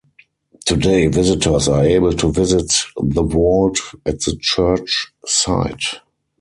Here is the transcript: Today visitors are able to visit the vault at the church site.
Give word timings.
Today 0.65 1.05
visitors 1.09 1.67
are 1.67 1.83
able 1.83 2.13
to 2.13 2.31
visit 2.33 2.73
the 2.97 3.21
vault 3.21 3.77
at 4.03 4.19
the 4.21 4.35
church 4.41 5.11
site. 5.27 5.99